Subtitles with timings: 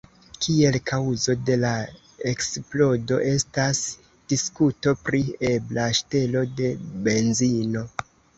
[0.43, 1.73] Kiel kaŭzo de la
[2.31, 3.83] eksplodo estas
[4.33, 6.73] diskuto pri ebla ŝtelo de
[7.07, 7.87] benzino.